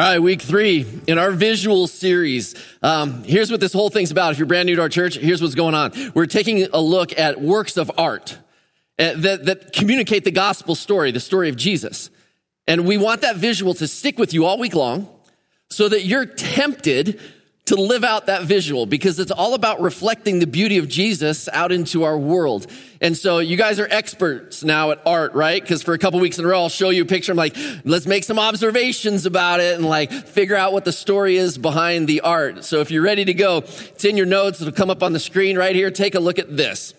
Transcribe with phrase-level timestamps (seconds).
[0.00, 2.54] All right, week three in our visual series.
[2.82, 4.32] Um, here's what this whole thing's about.
[4.32, 5.92] If you're brand new to our church, here's what's going on.
[6.14, 8.38] We're taking a look at works of art
[8.98, 12.08] uh, that, that communicate the gospel story, the story of Jesus.
[12.66, 15.06] And we want that visual to stick with you all week long
[15.68, 17.20] so that you're tempted
[17.70, 21.70] to live out that visual because it's all about reflecting the beauty of Jesus out
[21.70, 22.66] into our world.
[23.00, 25.62] And so you guys are experts now at art, right?
[25.62, 27.30] Because for a couple weeks in a row, I'll show you a picture.
[27.30, 31.36] I'm like, let's make some observations about it and like figure out what the story
[31.36, 32.64] is behind the art.
[32.64, 34.60] So if you're ready to go, it's in your notes.
[34.60, 35.92] It'll come up on the screen right here.
[35.92, 36.92] Take a look at this.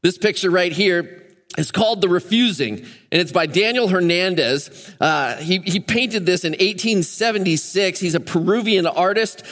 [0.00, 1.22] This picture right here
[1.58, 4.94] is called The Refusing, and it's by Daniel Hernandez.
[5.00, 8.00] Uh, he, he painted this in 1876.
[8.00, 9.44] He's a Peruvian artist.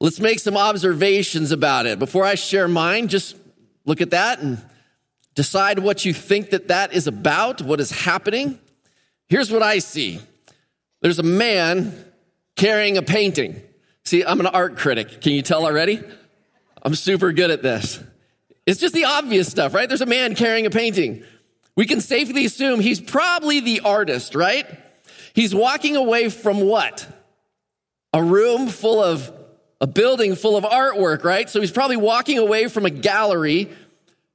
[0.00, 1.98] Let's make some observations about it.
[1.98, 3.36] Before I share mine, just
[3.84, 4.58] look at that and
[5.34, 8.58] decide what you think that that is about, what is happening.
[9.28, 10.20] Here's what I see.
[11.02, 12.04] There's a man
[12.56, 13.60] carrying a painting.
[14.04, 15.20] See, I'm an art critic.
[15.20, 16.02] Can you tell already?
[16.82, 18.02] I'm super good at this.
[18.66, 19.88] It's just the obvious stuff, right?
[19.88, 21.24] There's a man carrying a painting.
[21.76, 24.66] We can safely assume he's probably the artist, right?
[25.34, 27.06] He's walking away from what?
[28.12, 29.32] A room full of
[29.80, 31.48] a building full of artwork, right?
[31.48, 33.70] So he's probably walking away from a gallery.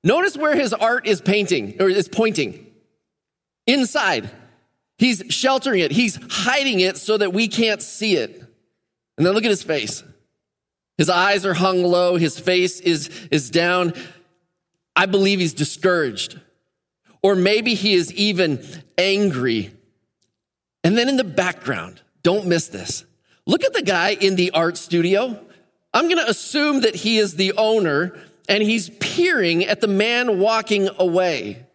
[0.04, 2.66] Notice where his art is painting or is pointing.
[3.68, 4.30] Inside.
[4.98, 5.92] He's sheltering it.
[5.92, 8.42] He's hiding it so that we can't see it.
[9.18, 10.04] And then look at his face.
[10.98, 12.16] His eyes are hung low.
[12.16, 13.94] His face is, is down.
[14.96, 16.40] I believe he's discouraged.
[17.22, 18.66] Or maybe he is even
[18.98, 19.72] angry.
[20.84, 23.04] And then in the background, don't miss this.
[23.46, 25.45] Look at the guy in the art studio.
[25.96, 28.20] I'm going to assume that he is the owner
[28.50, 31.66] and he's peering at the man walking away.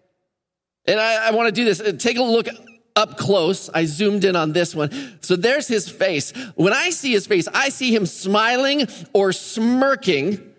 [0.85, 1.81] And I, I want to do this.
[1.81, 2.47] Uh, take a look
[2.95, 3.71] up close.
[3.71, 5.19] I zoomed in on this one.
[5.23, 6.33] So there's his face.
[6.55, 10.50] When I see his face, I see him smiling or smirking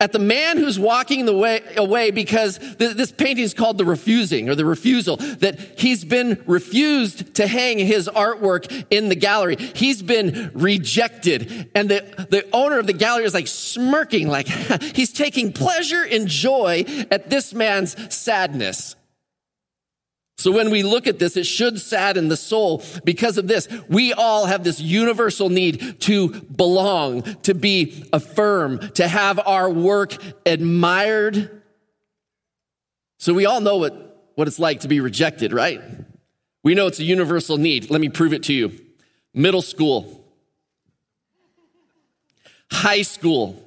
[0.00, 3.84] at the man who's walking the way away because th- this painting is called the
[3.84, 9.56] refusing or the refusal that he's been refused to hang his artwork in the gallery.
[9.56, 11.68] He's been rejected.
[11.74, 14.46] And the, the owner of the gallery is like smirking like
[14.94, 18.94] he's taking pleasure and joy at this man's sadness
[20.38, 23.66] so when we look at this, it should sadden the soul because of this.
[23.88, 30.16] We all have this universal need to belong, to be affirmed, to have our work
[30.46, 31.62] admired.
[33.18, 35.82] So we all know what, what it's like to be rejected, right?
[36.62, 37.90] We know it's a universal need.
[37.90, 38.78] Let me prove it to you.
[39.34, 40.24] Middle school,
[42.70, 43.60] high school,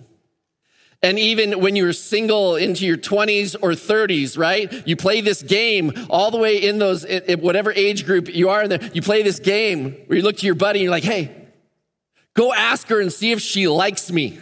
[1.04, 4.88] and even when you're single into your 20s or 30s, right?
[4.88, 7.06] You play this game all the way in those,
[7.40, 10.46] whatever age group you are in there, you play this game where you look to
[10.46, 11.36] your buddy and you're like, hey,
[12.36, 14.40] go ask her and see if she likes me.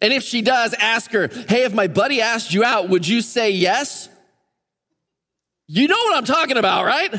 [0.00, 3.20] And if she does, ask her, hey, if my buddy asked you out, would you
[3.20, 4.08] say yes?
[5.68, 7.14] You know what I'm talking about, right?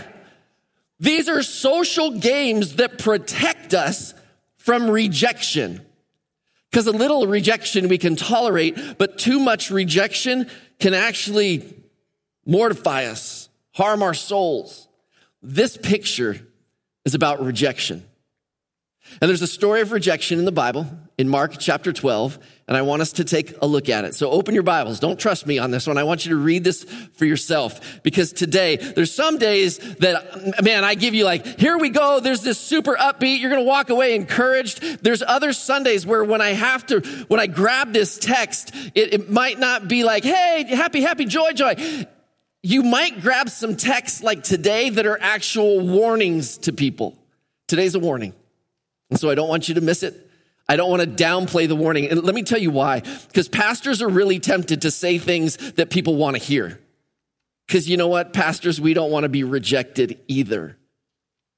[1.00, 4.14] These are social games that protect us
[4.58, 5.86] from rejection.
[6.74, 11.72] Because a little rejection we can tolerate, but too much rejection can actually
[12.48, 14.88] mortify us, harm our souls.
[15.44, 16.42] This picture
[17.06, 18.04] is about rejection.
[19.22, 20.88] And there's a story of rejection in the Bible
[21.18, 24.16] in Mark chapter 12, and I want us to take a look at it.
[24.16, 25.00] So open your Bibles.
[25.00, 25.98] Don't trust me on this one.
[25.98, 30.84] I want you to read this for yourself because today there's some days that, man,
[30.84, 32.20] I give you like, here we go.
[32.20, 33.40] There's this super upbeat.
[33.40, 35.04] You're going to walk away encouraged.
[35.04, 39.30] There's other Sundays where when I have to, when I grab this text, it, it
[39.30, 41.76] might not be like, hey, happy, happy, joy, joy.
[42.64, 47.18] You might grab some texts like today that are actual warnings to people.
[47.68, 48.34] Today's a warning.
[49.14, 50.28] And so I don't want you to miss it.
[50.68, 52.10] I don't want to downplay the warning.
[52.10, 53.02] And let me tell you why.
[53.28, 56.80] Because pastors are really tempted to say things that people want to hear.
[57.68, 58.34] Because you know what?
[58.34, 60.80] Pastors, we don't want to be rejected either.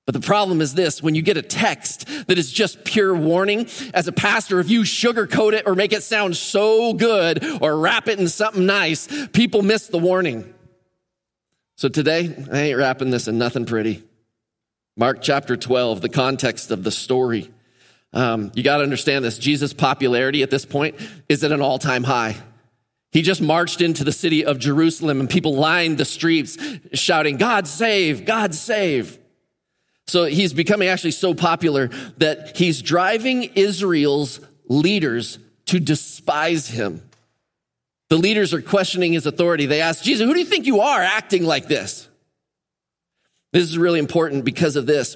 [0.06, 3.70] But the problem is this when you get a text that is just pure warning,
[3.94, 8.10] as a pastor, if you sugarcoat it or make it sound so good or wrap
[8.10, 10.54] it in something nice, people miss the warning.
[11.78, 14.04] So today, I ain't wrapping this in nothing pretty.
[14.98, 17.52] Mark chapter 12, the context of the story.
[18.14, 19.38] Um, you got to understand this.
[19.38, 20.96] Jesus' popularity at this point
[21.28, 22.38] is at an all time high.
[23.12, 26.58] He just marched into the city of Jerusalem and people lined the streets
[26.94, 29.20] shouting, God save, God save.
[30.08, 37.02] So he's becoming actually so popular that he's driving Israel's leaders to despise him.
[38.10, 39.66] The leaders are questioning his authority.
[39.66, 42.08] They ask Jesus, Who do you think you are acting like this?
[43.56, 45.16] This is really important because of this.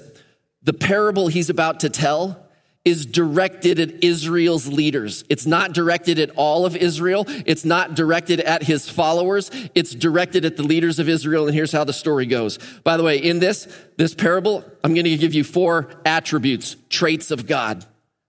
[0.62, 2.46] The parable he's about to tell
[2.86, 5.24] is directed at Israel's leaders.
[5.28, 7.26] It's not directed at all of Israel.
[7.44, 9.50] It's not directed at his followers.
[9.74, 11.48] It's directed at the leaders of Israel.
[11.48, 12.58] And here's how the story goes.
[12.82, 17.30] By the way, in this, this parable, I'm going to give you four attributes, traits
[17.30, 17.84] of God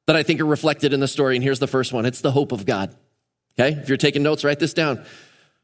[0.07, 1.37] that I think are reflected in the story.
[1.37, 2.05] And here's the first one.
[2.05, 2.93] It's the hope of God.
[3.57, 3.79] Okay.
[3.79, 5.05] If you're taking notes, write this down.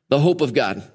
[0.08, 0.90] The hope of God.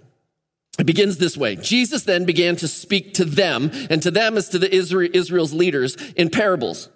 [0.79, 1.57] It begins this way.
[1.57, 5.53] Jesus then began to speak to them and to them as to the Israel, Israel's
[5.53, 6.89] leaders in parables.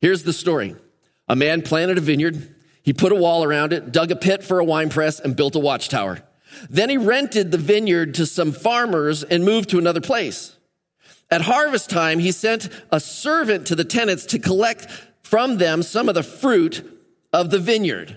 [0.00, 0.76] Here's the story.
[1.28, 2.54] A man planted a vineyard.
[2.82, 5.56] He put a wall around it, dug a pit for a wine press, and built
[5.56, 6.22] a watchtower.
[6.70, 10.56] Then he rented the vineyard to some farmers and moved to another place.
[11.30, 14.88] At harvest time, he sent a servant to the tenants to collect
[15.22, 16.82] from them some of the fruit
[17.32, 18.16] of the vineyard.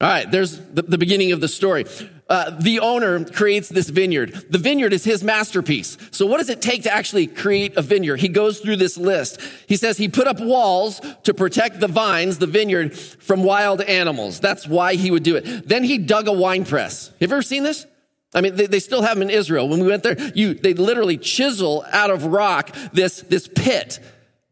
[0.00, 1.86] All right, there's the, the beginning of the story.
[2.28, 4.46] Uh, the owner creates this vineyard.
[4.50, 5.96] The vineyard is his masterpiece.
[6.10, 8.18] So what does it take to actually create a vineyard?
[8.18, 9.40] He goes through this list.
[9.68, 14.40] He says he put up walls to protect the vines, the vineyard, from wild animals.
[14.40, 15.68] That's why he would do it.
[15.68, 17.08] Then he dug a wine press.
[17.20, 17.86] Have you ever seen this?
[18.34, 19.68] I mean, they, they still have them in Israel.
[19.68, 24.00] When we went there, you, they literally chisel out of rock this, this pit.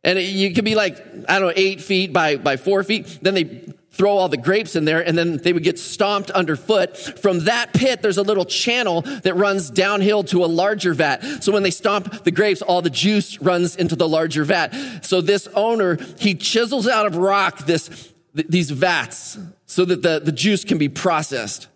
[0.05, 0.97] And it, you could be like,
[1.29, 3.19] I don't know, eight feet by, by four feet.
[3.21, 6.97] Then they throw all the grapes in there and then they would get stomped underfoot.
[6.97, 11.23] From that pit, there's a little channel that runs downhill to a larger vat.
[11.43, 15.05] So when they stomp the grapes, all the juice runs into the larger vat.
[15.05, 20.33] So this owner, he chisels out of rock this, these vats so that the, the
[20.33, 21.69] juice can be processed.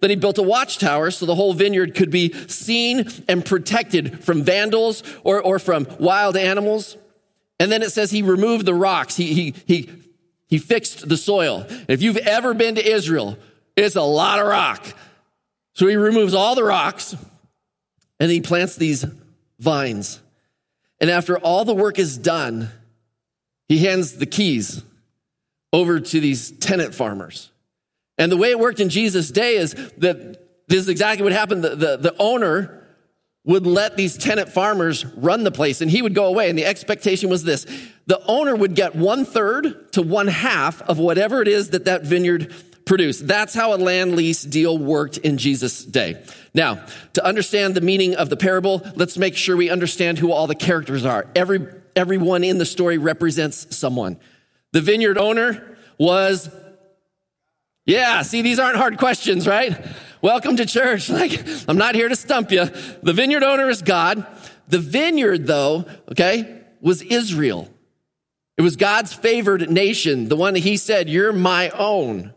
[0.00, 4.42] Then he built a watchtower so the whole vineyard could be seen and protected from
[4.42, 6.96] vandals or, or from wild animals.
[7.60, 9.16] And then it says he removed the rocks.
[9.16, 9.90] He, he, he
[10.48, 11.66] he fixed the soil.
[11.88, 13.36] If you've ever been to Israel,
[13.76, 14.86] it's a lot of rock.
[15.74, 17.14] So he removes all the rocks
[18.18, 19.04] and he plants these
[19.58, 20.20] vines.
[21.00, 22.70] And after all the work is done,
[23.68, 24.82] he hands the keys
[25.72, 27.50] over to these tenant farmers.
[28.16, 31.62] And the way it worked in Jesus' day is that this is exactly what happened.
[31.62, 32.85] The, the, the owner
[33.46, 36.50] would let these tenant farmers run the place and he would go away.
[36.50, 37.64] And the expectation was this.
[38.06, 42.02] The owner would get one third to one half of whatever it is that that
[42.02, 42.52] vineyard
[42.84, 43.26] produced.
[43.26, 46.22] That's how a land lease deal worked in Jesus' day.
[46.54, 46.84] Now,
[47.14, 50.54] to understand the meaning of the parable, let's make sure we understand who all the
[50.54, 51.26] characters are.
[51.34, 54.18] Every, everyone in the story represents someone.
[54.72, 56.50] The vineyard owner was,
[57.84, 59.84] yeah, see, these aren't hard questions, right?
[60.22, 61.10] Welcome to church.
[61.16, 62.66] Like, I'm not here to stump you.
[63.02, 64.26] The vineyard owner is God.
[64.68, 67.70] The vineyard, though, okay, was Israel.
[68.56, 72.34] It was God's favored nation, the one that he said, You're my own.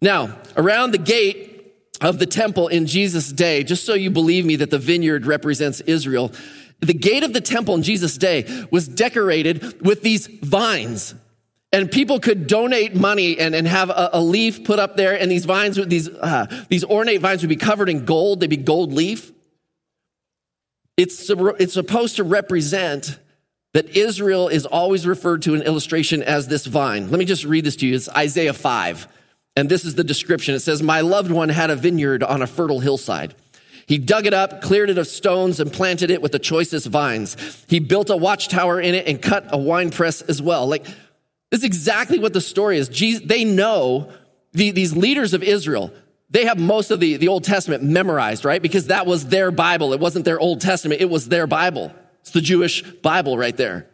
[0.00, 4.56] Now, around the gate of the temple in Jesus' day, just so you believe me
[4.56, 6.32] that the vineyard represents Israel,
[6.80, 11.14] the gate of the temple in Jesus' day was decorated with these vines.
[11.70, 15.30] And people could donate money and, and have a, a leaf put up there, and
[15.30, 18.40] these vines, these, uh, these ornate vines would be covered in gold.
[18.40, 19.32] They'd be gold leaf.
[20.96, 23.18] It's, it's supposed to represent
[23.74, 27.10] that Israel is always referred to in illustration as this vine.
[27.10, 27.94] Let me just read this to you.
[27.94, 29.08] It's Isaiah 5.
[29.56, 30.54] And this is the description.
[30.54, 33.34] It says, My loved one had a vineyard on a fertile hillside.
[33.86, 37.36] He dug it up, cleared it of stones, and planted it with the choicest vines.
[37.68, 40.66] He built a watchtower in it and cut a wine press as well.
[40.66, 40.86] Like,
[41.50, 42.88] this is exactly what the story is.
[42.88, 44.12] Jesus, they know
[44.52, 45.92] the, these leaders of Israel.
[46.30, 48.60] They have most of the, the Old Testament memorized, right?
[48.60, 49.92] Because that was their Bible.
[49.92, 51.00] It wasn't their Old Testament.
[51.00, 51.92] It was their Bible.
[52.20, 53.88] It's the Jewish Bible right there.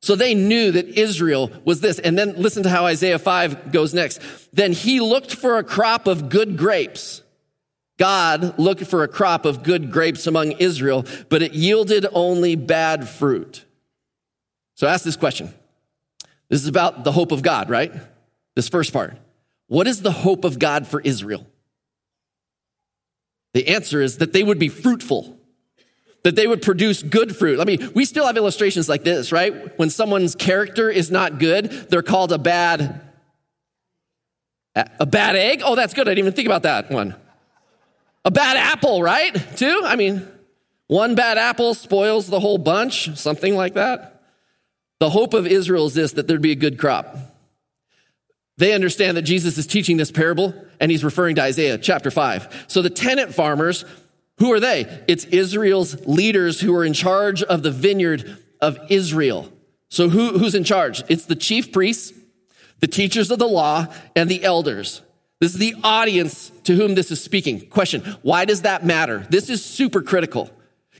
[0.00, 1.98] So they knew that Israel was this.
[1.98, 4.20] And then listen to how Isaiah 5 goes next.
[4.52, 7.22] Then he looked for a crop of good grapes.
[7.98, 13.08] God looked for a crop of good grapes among Israel, but it yielded only bad
[13.08, 13.64] fruit.
[14.74, 15.54] So ask this question.
[16.54, 17.92] This is about the hope of God, right?
[18.54, 19.16] This first part.
[19.66, 21.44] What is the hope of God for Israel?
[23.54, 25.36] The answer is that they would be fruitful,
[26.22, 27.58] that they would produce good fruit.
[27.58, 29.76] I mean, we still have illustrations like this, right?
[29.80, 33.00] When someone's character is not good, they're called a bad
[34.76, 35.60] a bad egg?
[35.64, 36.06] Oh, that's good.
[36.06, 37.16] I didn't even think about that one.
[38.24, 39.34] A bad apple, right?
[39.56, 39.82] Too?
[39.84, 40.24] I mean,
[40.86, 44.13] one bad apple spoils the whole bunch, something like that.
[45.00, 47.16] The hope of Israel is this that there'd be a good crop.
[48.56, 52.66] They understand that Jesus is teaching this parable and he's referring to Isaiah chapter 5.
[52.68, 53.84] So the tenant farmers,
[54.38, 55.04] who are they?
[55.08, 59.52] It's Israel's leaders who are in charge of the vineyard of Israel.
[59.88, 61.02] So who, who's in charge?
[61.08, 62.12] It's the chief priests,
[62.80, 65.02] the teachers of the law, and the elders.
[65.40, 67.68] This is the audience to whom this is speaking.
[67.68, 69.26] Question Why does that matter?
[69.30, 70.50] This is super critical.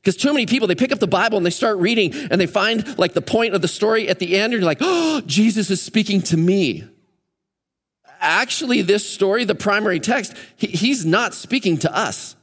[0.05, 2.47] Because too many people, they pick up the Bible and they start reading and they
[2.47, 5.71] find like the point of the story at the end, and you're like, oh, Jesus
[5.71, 6.85] is speaking to me.
[8.21, 12.37] Actually, this story, the primary text, he, he's not speaking to us.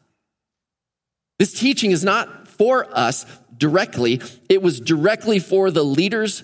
[1.37, 6.43] This teaching is not for us directly, it was directly for the leaders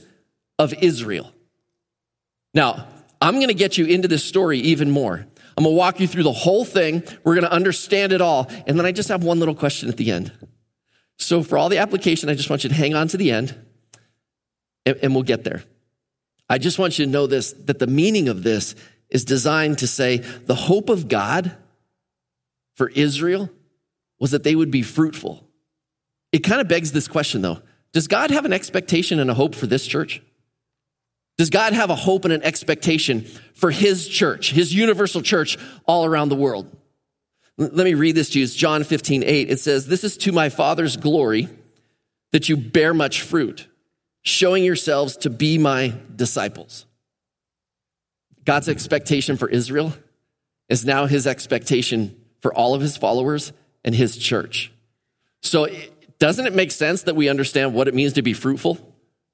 [0.59, 1.33] of Israel.
[2.53, 2.88] Now,
[3.19, 5.25] I'm going to get you into this story even more.
[5.57, 7.01] I'm going to walk you through the whole thing.
[7.24, 8.51] We're going to understand it all.
[8.67, 10.31] And then I just have one little question at the end.
[11.19, 13.55] So, for all the application, I just want you to hang on to the end
[14.86, 15.63] and, and we'll get there.
[16.50, 18.75] I just want you to know this that the meaning of this
[19.09, 21.55] is designed to say the hope of God
[22.75, 23.50] for Israel
[24.19, 25.43] was that they would be fruitful.
[26.31, 29.55] It kind of begs this question, though Does God have an expectation and a hope
[29.55, 30.21] for this church?
[31.38, 33.21] Does God have a hope and an expectation
[33.53, 36.75] for his church, his universal church all around the world?
[37.58, 38.44] Let me read this to you.
[38.44, 39.50] It's John 15, 8.
[39.50, 41.50] It says, This is to my Father's glory
[42.32, 43.68] that you bear much fruit,
[44.22, 46.86] showing yourselves to be my disciples.
[48.46, 49.94] God's expectation for Israel
[50.70, 53.52] is now his expectation for all of his followers
[53.84, 54.72] and his church.
[55.42, 55.68] So,
[56.20, 58.78] doesn't it make sense that we understand what it means to be fruitful?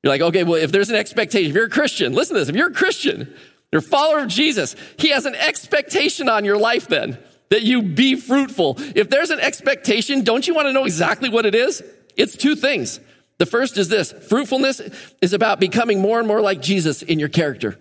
[0.01, 2.49] You're like, okay, well, if there's an expectation, if you're a Christian, listen to this.
[2.49, 3.33] If you're a Christian,
[3.71, 7.17] you're a follower of Jesus, he has an expectation on your life then
[7.49, 8.75] that you be fruitful.
[8.95, 11.83] If there's an expectation, don't you want to know exactly what it is?
[12.15, 12.99] It's two things.
[13.37, 14.81] The first is this fruitfulness
[15.21, 17.79] is about becoming more and more like Jesus in your character.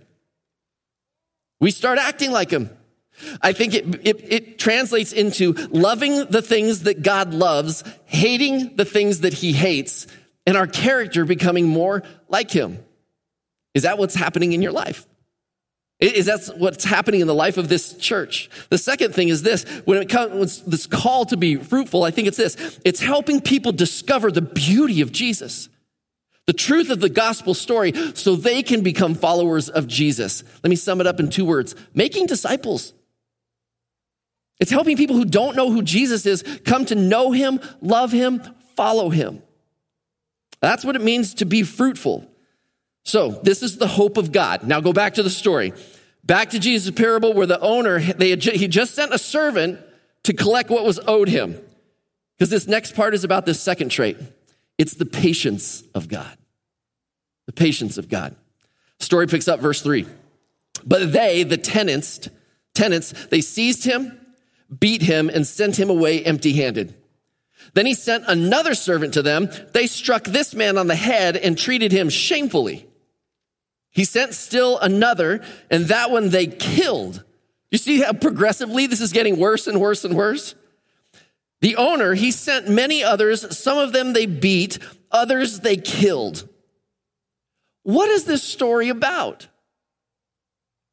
[1.61, 2.71] We start acting like him.
[3.41, 8.85] I think it, it, it, translates into loving the things that God loves, hating the
[8.85, 10.07] things that he hates,
[10.47, 12.83] and our character becoming more like him.
[13.75, 15.07] Is that what's happening in your life?
[16.03, 18.51] Is that what's happening in the life of this church?
[18.71, 22.27] The second thing is this when it comes this call to be fruitful, I think
[22.27, 25.69] it's this it's helping people discover the beauty of Jesus,
[26.49, 30.43] the truth of the gospel story, so they can become followers of Jesus.
[30.65, 32.93] Let me sum it up in two words making disciples.
[34.59, 38.43] It's helping people who don't know who Jesus is come to know him, love him,
[38.75, 39.41] follow him.
[40.61, 42.29] That's what it means to be fruitful.
[43.05, 44.65] So, this is the hope of God.
[44.65, 45.73] Now go back to the story.
[46.25, 49.81] Back to Jesus' parable where the owner, they had, he just sent a servant
[50.25, 51.61] to collect what was owed him.
[52.39, 54.17] Because this next part is about this second trait.
[54.79, 56.37] It's the patience of God.
[57.47, 58.37] The patience of God.
[59.01, 60.07] Story picks up verse three.
[60.85, 62.29] But they, the tenants,
[62.75, 64.19] tenants, they seized him,
[64.79, 66.95] beat him, and sent him away empty handed.
[67.75, 69.49] Then he sent another servant to them.
[69.73, 72.87] They struck this man on the head and treated him shamefully.
[73.93, 77.23] He sent still another, and that one they killed.
[77.71, 80.55] You see how progressively this is getting worse and worse and worse?
[81.61, 83.57] The owner, he sent many others.
[83.57, 84.79] Some of them they beat,
[85.11, 86.49] others they killed.
[87.85, 89.47] What is this story about?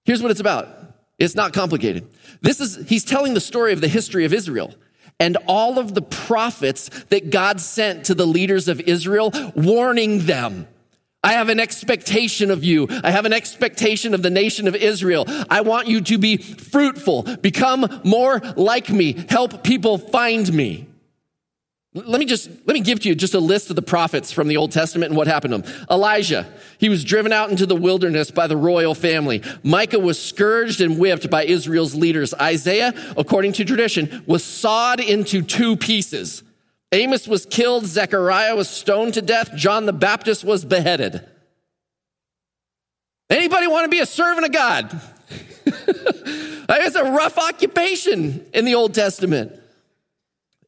[0.06, 0.68] Here's what it's about.
[1.18, 2.08] It's not complicated.
[2.42, 4.74] This is, he's telling the story of the history of Israel
[5.20, 10.68] and all of the prophets that God sent to the leaders of Israel, warning them.
[11.24, 12.88] I have an expectation of you.
[13.04, 15.26] I have an expectation of the nation of Israel.
[15.50, 20.88] I want you to be fruitful, become more like me, help people find me.
[21.96, 24.48] Let me just, let me give to you just a list of the prophets from
[24.48, 25.86] the Old Testament and what happened to them.
[25.90, 26.48] Elijah,
[26.78, 29.42] he was driven out into the wilderness by the royal family.
[29.64, 32.34] Micah was scourged and whipped by Israel's leaders.
[32.36, 36.44] Isaiah, according to tradition, was sawed into two pieces.
[36.92, 37.86] Amos was killed.
[37.86, 39.56] Zechariah was stoned to death.
[39.56, 41.26] John the Baptist was beheaded.
[43.30, 45.02] Anybody want to be a servant of God?
[45.66, 49.54] it's a rough occupation in the Old Testament.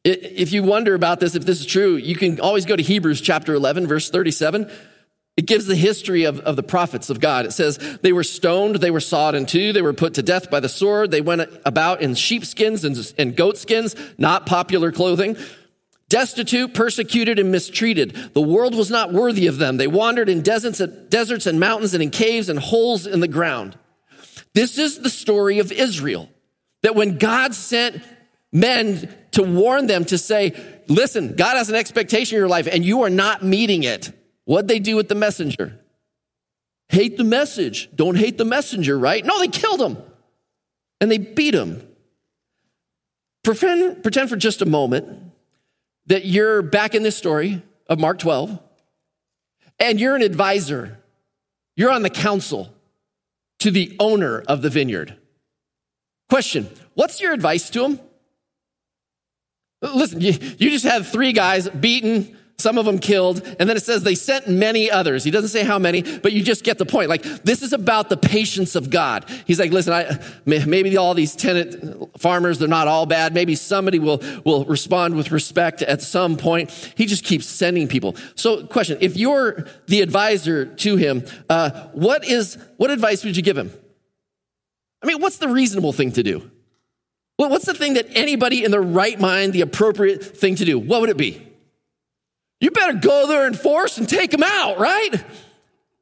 [0.04, 3.20] If you wonder about this, if this is true, you can always go to Hebrews
[3.20, 4.70] chapter 11, verse 37.
[5.36, 7.46] It gives the history of, of the prophets of God.
[7.46, 10.50] It says, they were stoned, they were sawed in two, they were put to death
[10.50, 15.36] by the sword, they went about in sheepskins and, and goatskins, not popular clothing,
[16.12, 18.14] destitute, persecuted, and mistreated.
[18.34, 19.78] The world was not worthy of them.
[19.78, 20.78] They wandered in deserts,
[21.08, 23.78] deserts and mountains and in caves and holes in the ground.
[24.52, 26.28] This is the story of Israel.
[26.82, 28.02] That when God sent
[28.52, 30.54] men to warn them to say,
[30.86, 34.12] listen, God has an expectation in your life and you are not meeting it.
[34.44, 35.78] What'd they do with the messenger?
[36.88, 37.88] hate the message.
[37.94, 39.24] Don't hate the messenger, right?
[39.24, 39.96] No, they killed him
[41.00, 41.82] and they beat him.
[43.42, 45.31] Pretend, pretend for just a moment
[46.06, 48.58] that you're back in this story of Mark 12
[49.78, 50.98] and you're an advisor.
[51.76, 52.72] You're on the council
[53.60, 55.16] to the owner of the vineyard.
[56.28, 58.00] Question What's your advice to him?
[59.82, 63.82] Listen, you, you just had three guys beaten, some of them killed, and then it
[63.82, 65.24] says they sent many others.
[65.24, 67.08] He doesn't say how many, but you just get the point.
[67.08, 69.28] Like, this is about the patience of God.
[69.46, 73.34] He's like, listen, I, maybe all these tenant farmers, they're not all bad.
[73.34, 76.70] Maybe somebody will, will respond with respect at some point.
[76.96, 78.16] He just keeps sending people.
[78.36, 83.42] So, question, if you're the advisor to him, uh, what is, what advice would you
[83.42, 83.72] give him?
[85.02, 86.48] I mean, what's the reasonable thing to do?
[87.36, 90.78] What's the thing that anybody in their right mind, the appropriate thing to do?
[90.78, 91.51] What would it be?
[92.62, 95.10] You better go there and force and take them out, right?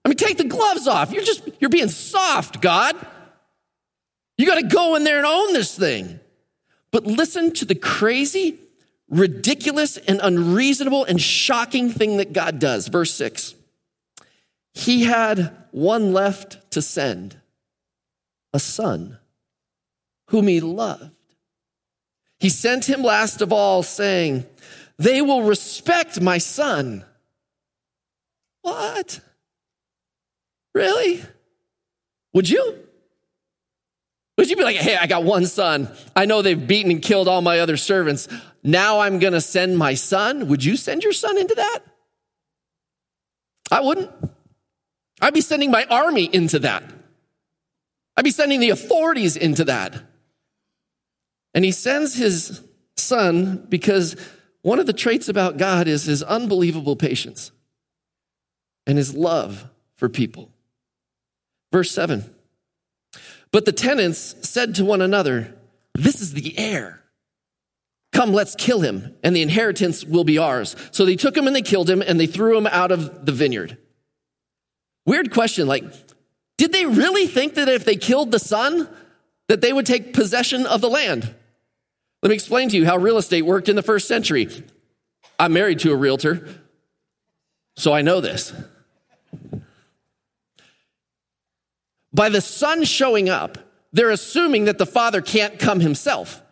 [0.04, 1.10] I mean, take the gloves off.
[1.10, 2.94] You're just, you're being soft, God.
[4.36, 6.20] You got to go in there and own this thing.
[6.90, 8.58] But listen to the crazy,
[9.08, 12.88] ridiculous, and unreasonable and shocking thing that God does.
[12.88, 13.54] Verse six.
[14.74, 17.36] He had one left to send,
[18.52, 19.16] a son
[20.26, 21.10] whom he loved.
[22.38, 24.44] He sent him last of all, saying,
[25.00, 27.06] They will respect my son.
[28.60, 29.20] What?
[30.74, 31.24] Really?
[32.34, 32.78] Would you?
[34.36, 35.88] Would you be like, hey, I got one son.
[36.14, 38.28] I know they've beaten and killed all my other servants.
[38.62, 40.48] Now I'm going to send my son.
[40.48, 41.78] Would you send your son into that?
[43.72, 44.10] I wouldn't.
[45.22, 46.82] I'd be sending my army into that.
[48.18, 49.94] I'd be sending the authorities into that.
[51.54, 52.60] And he sends his
[52.98, 54.14] son because
[54.62, 57.52] one of the traits about God is his unbelievable patience
[58.86, 60.50] and his love for people.
[61.72, 62.24] Verse 7
[63.52, 65.54] But the tenants said to one another,
[65.94, 67.02] This is the heir.
[68.12, 70.74] Come, let's kill him, and the inheritance will be ours.
[70.90, 73.32] So they took him and they killed him, and they threw him out of the
[73.32, 73.78] vineyard.
[75.06, 75.84] Weird question like,
[76.58, 78.88] did they really think that if they killed the son,
[79.48, 81.34] that they would take possession of the land?
[82.22, 84.48] Let me explain to you how real estate worked in the first century.
[85.38, 86.46] I'm married to a realtor,
[87.76, 88.52] so I know this.
[92.12, 93.56] By the son showing up,
[93.92, 96.42] they're assuming that the father can't come himself.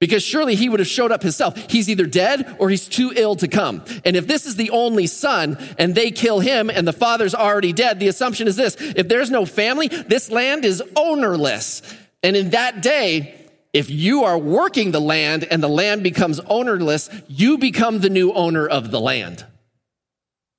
[0.00, 1.56] Because surely he would have showed up himself.
[1.70, 3.84] He's either dead or he's too ill to come.
[4.04, 7.72] And if this is the only son and they kill him and the father's already
[7.72, 11.82] dead, the assumption is this if there's no family, this land is ownerless.
[12.24, 13.41] And in that day,
[13.72, 18.32] if you are working the land and the land becomes ownerless, you become the new
[18.32, 19.46] owner of the land.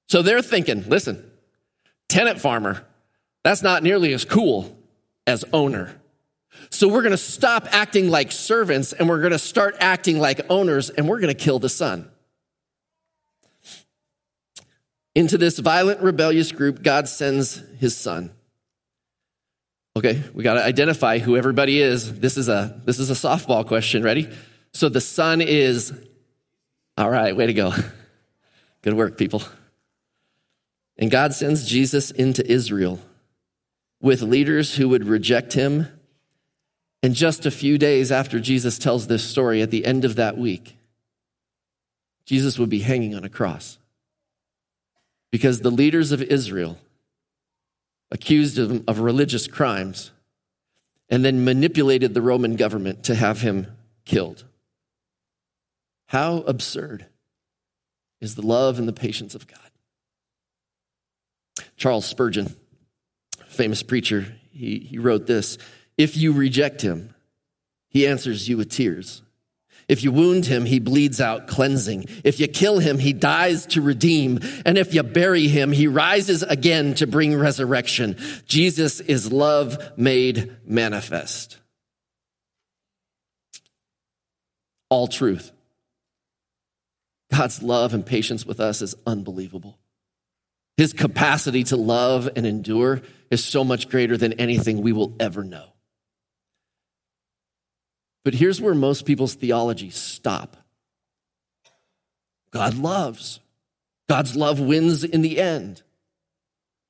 [0.10, 1.32] So they're thinking, listen,
[2.10, 2.86] tenant farmer,
[3.44, 4.78] that's not nearly as cool
[5.28, 6.00] as owner.
[6.70, 10.42] So we're going to stop acting like servants and we're going to start acting like
[10.50, 12.10] owners and we're going to kill the son.
[15.16, 18.32] Into this violent, rebellious group, God sends his son.
[19.96, 22.20] Okay, we got to identify who everybody is.
[22.20, 24.04] This is a this is a softball question.
[24.04, 24.28] Ready?
[24.74, 25.94] So the son is
[26.98, 27.74] all right, way to go.
[28.82, 29.44] Good work, people.
[30.98, 33.00] And God sends Jesus into Israel
[34.02, 35.88] with leaders who would reject him.
[37.02, 40.38] And just a few days after Jesus tells this story, at the end of that
[40.38, 40.78] week,
[42.26, 43.78] Jesus would be hanging on a cross.
[45.32, 46.78] Because the leaders of Israel
[48.14, 50.12] accused him of religious crimes,
[51.10, 53.68] and then manipulated the Roman government to have him
[54.06, 54.46] killed.
[56.06, 57.08] How absurd
[58.22, 59.60] is the love and the patience of God?
[61.76, 62.56] Charles Spurgeon,
[63.48, 65.58] famous preacher, he, he wrote this
[65.98, 67.16] If you reject him,
[67.90, 69.24] he answers you with tears.
[69.88, 72.06] If you wound him, he bleeds out cleansing.
[72.24, 74.40] If you kill him, he dies to redeem.
[74.66, 78.18] And if you bury him, he rises again to bring resurrection.
[78.46, 81.58] Jesus is love made manifest.
[84.90, 85.52] All truth.
[87.32, 89.80] God's love and patience with us is unbelievable.
[90.78, 95.44] His capacity to love and endure is so much greater than anything we will ever
[95.44, 95.73] know.
[98.24, 100.58] But here's where most people's theology stop.
[102.52, 103.40] God loves.
[104.08, 105.82] God's love wins in the end.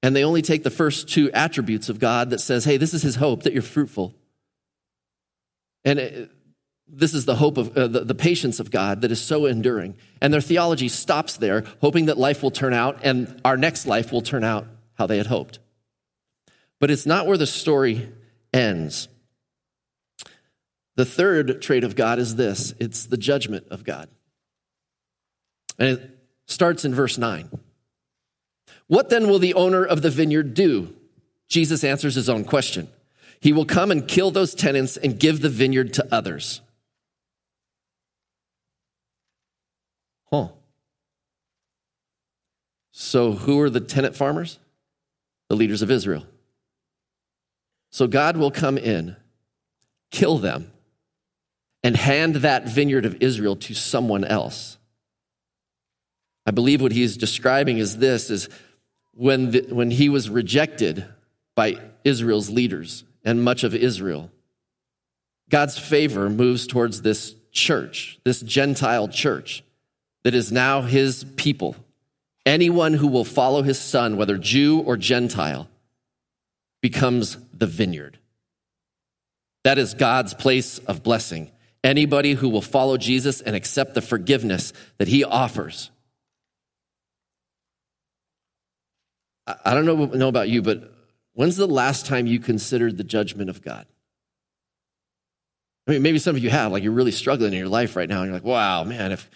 [0.01, 3.01] And they only take the first two attributes of God that says, hey, this is
[3.01, 4.13] his hope that you're fruitful.
[5.85, 6.31] And it,
[6.87, 9.95] this is the hope of uh, the, the patience of God that is so enduring.
[10.21, 14.11] And their theology stops there, hoping that life will turn out and our next life
[14.11, 15.59] will turn out how they had hoped.
[16.79, 18.11] But it's not where the story
[18.53, 19.07] ends.
[20.95, 24.09] The third trait of God is this it's the judgment of God.
[25.79, 27.49] And it starts in verse 9.
[28.87, 30.93] What then will the owner of the vineyard do?
[31.49, 32.87] Jesus answers his own question.
[33.39, 36.61] He will come and kill those tenants and give the vineyard to others.
[40.31, 40.49] Huh.
[42.91, 44.59] So, who are the tenant farmers?
[45.49, 46.25] The leaders of Israel.
[47.91, 49.15] So, God will come in,
[50.09, 50.72] kill them,
[51.83, 54.77] and hand that vineyard of Israel to someone else.
[56.45, 58.49] I believe what he's describing is this is
[59.13, 61.05] when, the, when he was rejected
[61.55, 64.31] by Israel's leaders and much of Israel,
[65.49, 69.63] God's favor moves towards this church, this Gentile church
[70.23, 71.75] that is now his people.
[72.45, 75.69] Anyone who will follow his son, whether Jew or Gentile,
[76.81, 78.17] becomes the vineyard.
[79.63, 81.51] That is God's place of blessing.
[81.83, 85.91] Anybody who will follow Jesus and accept the forgiveness that he offers
[89.45, 90.93] I don't know, know about you, but
[91.33, 93.85] when's the last time you considered the judgment of God?
[95.85, 98.07] I mean, maybe some of you have, like you're really struggling in your life right
[98.07, 99.29] now, and you're like, wow, man, if,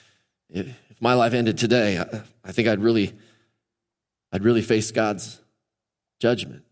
[0.49, 0.67] if,
[0.99, 3.13] my life ended today, I, I think I'd really,
[4.31, 5.39] I'd really face God's
[6.19, 6.63] judgment.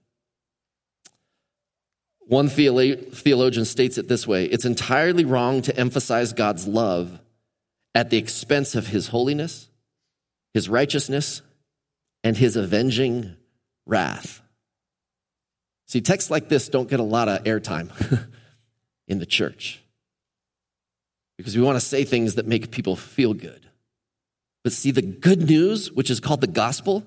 [2.28, 7.20] One theologian states it this way it's entirely wrong to emphasize God's love
[7.94, 9.70] at the expense of his holiness,
[10.54, 11.42] his righteousness,
[12.24, 13.36] and his avenging
[13.86, 14.42] wrath.
[15.88, 17.92] See, texts like this don't get a lot of airtime
[19.08, 19.82] in the church
[21.38, 23.62] because we want to say things that make people feel good.
[24.64, 27.06] But see, the good news, which is called the gospel,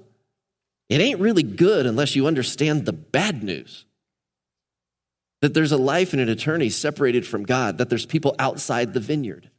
[0.88, 3.84] it ain't really good unless you understand the bad news.
[5.40, 9.00] That there's a life and an eternity separated from God, that there's people outside the
[9.00, 9.50] vineyard.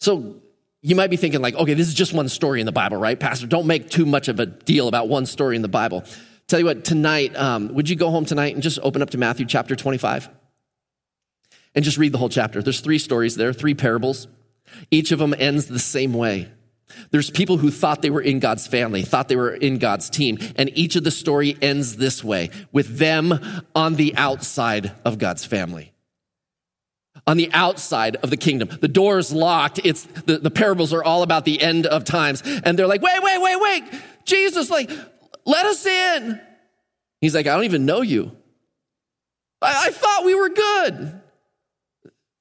[0.00, 0.36] So
[0.82, 3.18] you might be thinking like, okay, this is just one story in the Bible, right?
[3.18, 6.04] Pastor, don't make too much of a deal about one story in the Bible.
[6.46, 9.18] Tell you what, tonight, um, would you go home tonight and just open up to
[9.18, 10.28] Matthew chapter 25?
[11.74, 12.62] And just read the whole chapter.
[12.62, 14.28] There's three stories there, three parables.
[14.90, 16.50] Each of them ends the same way.
[17.10, 20.38] There's people who thought they were in God's family, thought they were in God's team,
[20.56, 23.34] and each of the story ends this way, with them
[23.74, 25.92] on the outside of God's family
[27.26, 28.70] on the outside of the kingdom.
[28.80, 29.80] The door is locked.
[29.84, 32.42] It's the, the parables are all about the end of times.
[32.64, 33.84] And they're like, wait, wait, wait, wait.
[34.24, 34.90] Jesus, like,
[35.44, 36.40] let us in.
[37.20, 38.32] He's like, I don't even know you.
[39.60, 41.20] I, I thought we were good.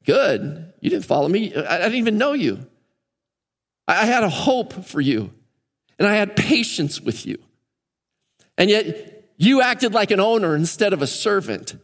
[0.06, 0.74] Good.
[0.80, 1.54] You didn't follow me.
[1.54, 2.66] I, I didn't even know you.
[3.88, 5.32] I, had a hope for you.
[6.00, 7.38] And I had patience with you.
[8.58, 11.76] And yet you acted like an owner instead of a servant.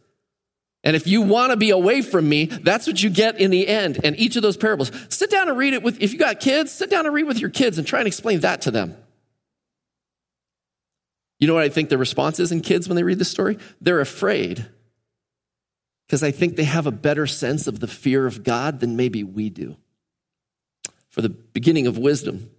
[0.82, 3.66] And if you want to be away from me, that's what you get in the
[3.66, 4.04] end.
[4.04, 6.70] And each of those parables, sit down and read it with, if you got kids,
[6.70, 8.96] sit down and read with your kids and try and explain that to them.
[11.40, 13.58] You know what I think the response is in kids when they read this story?
[13.80, 14.66] They're afraid
[16.06, 19.24] because I think they have a better sense of the fear of God than maybe
[19.24, 19.76] we do.
[21.14, 22.50] For the beginning of wisdom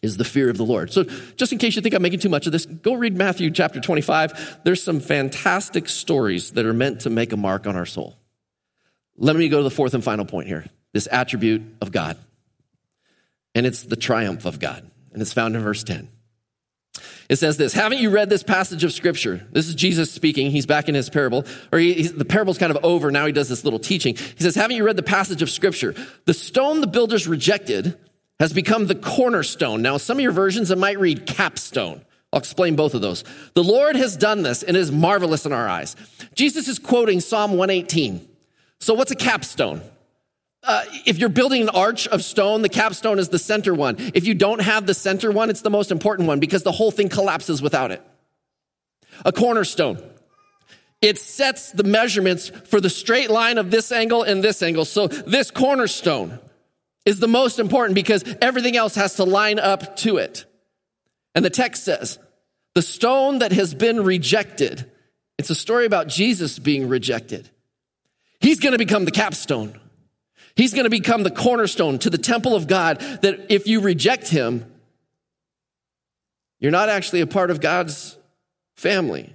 [0.00, 0.92] is the fear of the Lord.
[0.92, 1.02] So,
[1.34, 3.80] just in case you think I'm making too much of this, go read Matthew chapter
[3.80, 4.60] 25.
[4.62, 8.16] There's some fantastic stories that are meant to make a mark on our soul.
[9.16, 12.16] Let me go to the fourth and final point here this attribute of God.
[13.56, 14.88] And it's the triumph of God.
[15.12, 16.08] And it's found in verse 10.
[17.28, 19.46] It says this Haven't you read this passage of scripture?
[19.50, 20.50] This is Jesus speaking.
[20.50, 23.10] He's back in his parable, or he, the parable's kind of over.
[23.10, 24.16] Now he does this little teaching.
[24.16, 25.94] He says, Haven't you read the passage of scripture?
[26.26, 27.98] The stone the builders rejected
[28.40, 29.80] has become the cornerstone.
[29.80, 32.04] Now, some of your versions, it might read capstone.
[32.32, 33.22] I'll explain both of those.
[33.54, 35.94] The Lord has done this and is marvelous in our eyes.
[36.34, 38.28] Jesus is quoting Psalm 118.
[38.80, 39.82] So, what's a capstone?
[40.64, 43.96] Uh, if you're building an arch of stone, the capstone is the center one.
[44.14, 46.90] If you don't have the center one, it's the most important one because the whole
[46.90, 48.02] thing collapses without it.
[49.24, 50.02] A cornerstone.
[51.02, 54.86] It sets the measurements for the straight line of this angle and this angle.
[54.86, 56.38] So, this cornerstone
[57.04, 60.46] is the most important because everything else has to line up to it.
[61.34, 62.18] And the text says,
[62.74, 64.90] the stone that has been rejected,
[65.38, 67.50] it's a story about Jesus being rejected.
[68.40, 69.78] He's going to become the capstone.
[70.56, 74.28] He's going to become the cornerstone to the temple of God that if you reject
[74.28, 74.70] him,
[76.60, 78.16] you're not actually a part of God's
[78.76, 79.32] family.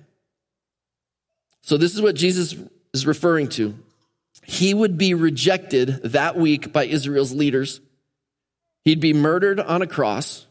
[1.62, 2.56] So, this is what Jesus
[2.94, 3.76] is referring to
[4.50, 7.82] he would be rejected that week by Israel's leaders.
[8.84, 10.48] He'd be murdered on a cross.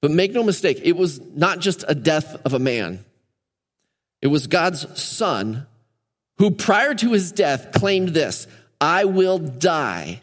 [0.00, 3.04] But make no mistake, it was not just a death of a man.
[4.22, 5.66] It was God's son
[6.38, 8.46] who, prior to his death, claimed this
[8.80, 10.22] I will die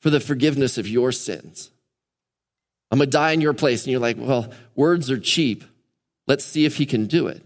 [0.00, 1.70] for the forgiveness of your sins.
[2.90, 3.84] I'm going to die in your place.
[3.84, 5.64] And you're like, well, words are cheap.
[6.26, 7.42] Let's see if he can do it.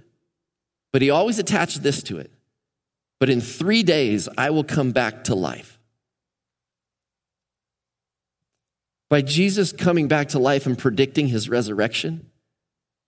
[0.92, 2.30] But he always attached this to it.
[3.20, 5.78] But in three days, I will come back to life.
[9.08, 12.30] By Jesus coming back to life and predicting his resurrection,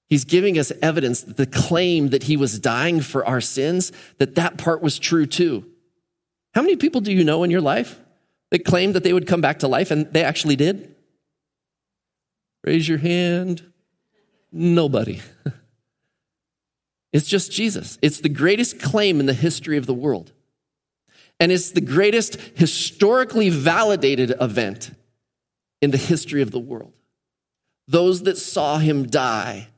[0.09, 4.37] he's giving us evidence that the claim that he was dying for our sins, that
[4.37, 5.67] that part was true too.
[6.59, 8.01] How many people do you know in your life
[8.51, 10.93] that claimed that they would come back to life and they actually did?
[12.65, 13.63] Raise your hand.
[14.51, 15.23] Nobody.
[17.13, 17.99] It's just Jesus.
[18.03, 20.33] It's the greatest claim in the history of the world.
[21.41, 24.91] And it's the greatest historically validated event
[25.81, 26.93] in the history of the world.
[27.87, 29.69] Those that saw him die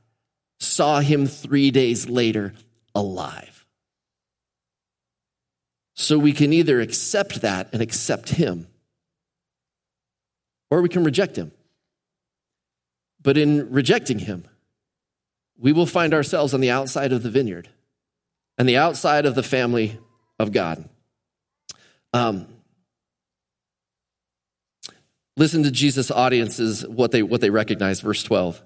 [0.59, 2.53] saw him three days later
[2.93, 3.50] alive.
[6.01, 8.65] So we can either accept that and accept him,
[10.71, 11.51] or we can reject him.
[13.21, 14.45] But in rejecting him,
[15.59, 17.69] we will find ourselves on the outside of the vineyard
[18.57, 19.99] and the outside of the family
[20.39, 20.89] of God.
[22.13, 22.47] Um,
[25.37, 28.59] listen to Jesus' audiences, what they, what they recognize, verse 12.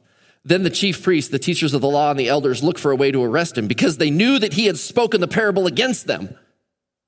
[0.45, 2.95] Then the chief priests, the teachers of the law, and the elders looked for a
[2.95, 6.37] way to arrest him because they knew that he had spoken the parable against them.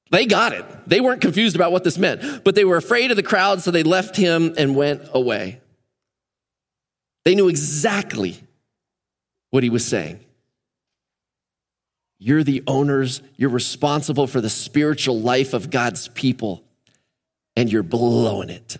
[0.10, 0.66] They got it.
[0.88, 3.72] They weren't confused about what this meant, but they were afraid of the crowd, so
[3.72, 5.60] they left him and went away.
[7.26, 8.40] They knew exactly
[9.50, 10.20] what he was saying.
[12.20, 16.64] You're the owners, you're responsible for the spiritual life of God's people,
[17.56, 18.78] and you're blowing it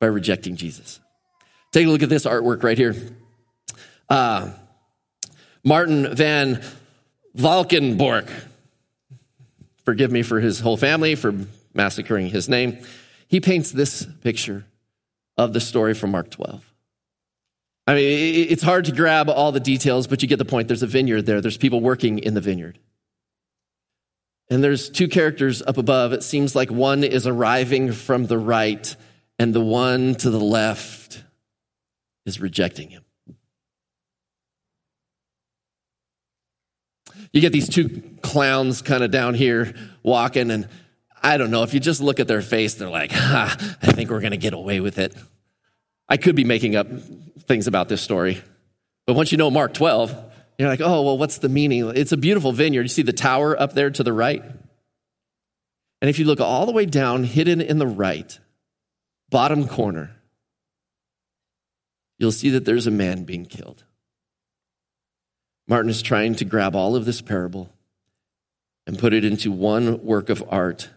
[0.00, 1.00] by rejecting Jesus.
[1.72, 2.96] Take a look at this artwork right here.
[4.08, 4.50] Uh,
[5.64, 6.62] Martin van
[7.36, 8.30] Valkenborg.
[9.84, 11.34] Forgive me for his whole family for
[11.74, 12.78] massacring his name.
[13.28, 14.64] He paints this picture
[15.36, 16.74] of the story from Mark 12.
[17.86, 20.68] I mean, it's hard to grab all the details, but you get the point.
[20.68, 22.78] There's a vineyard there, there's people working in the vineyard.
[24.50, 26.12] And there's two characters up above.
[26.12, 28.94] It seems like one is arriving from the right,
[29.38, 31.24] and the one to the left
[32.26, 33.04] is rejecting him.
[37.34, 40.68] You get these two clowns kind of down here walking, and
[41.20, 43.48] I don't know, if you just look at their face, they're like, I
[43.80, 45.16] think we're going to get away with it.
[46.08, 46.86] I could be making up
[47.48, 48.40] things about this story,
[49.04, 50.14] but once you know Mark 12,
[50.58, 51.90] you're like, oh, well, what's the meaning?
[51.96, 52.82] It's a beautiful vineyard.
[52.82, 54.44] You see the tower up there to the right?
[56.00, 58.38] And if you look all the way down, hidden in the right,
[59.30, 60.12] bottom corner,
[62.16, 63.82] you'll see that there's a man being killed.
[65.66, 67.70] Martin is trying to grab all of this parable
[68.86, 70.90] and put it into one work of art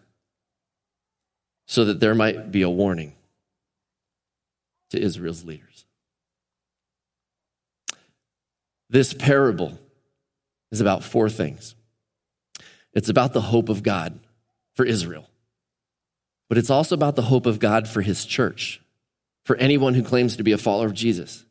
[1.67, 3.13] so that there might be a warning
[4.89, 5.86] to Israel's leaders.
[8.89, 9.77] This parable
[10.71, 11.75] is about four things
[12.93, 14.19] it's about the hope of God
[14.75, 15.30] for Israel,
[16.49, 18.82] but it's also about the hope of God for his church,
[19.45, 21.45] for anyone who claims to be a follower of Jesus.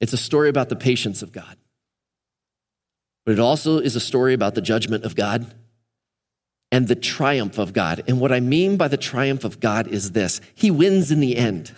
[0.00, 1.56] It's a story about the patience of God,
[3.28, 5.52] but it also is a story about the judgment of God
[6.72, 8.02] and the triumph of God.
[8.08, 11.36] And what I mean by the triumph of God is this He wins in the
[11.36, 11.70] end.